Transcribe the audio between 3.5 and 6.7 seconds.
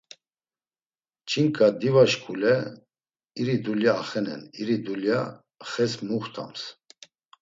dulya axenen iri dulya xes muxtams.